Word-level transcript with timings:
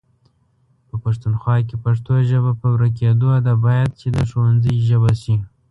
په 0.87 0.95
پښتونخوا 1.03 1.55
کې 1.67 1.75
پښتو 1.85 2.13
ژبه 2.29 2.51
په 2.61 2.67
ورکيدو 2.75 3.31
ده، 3.45 3.53
بايد 3.65 3.91
چې 3.99 4.07
د 4.15 4.17
ښونځي 4.29 4.75
ژبه 4.87 5.11
شي 5.21 5.35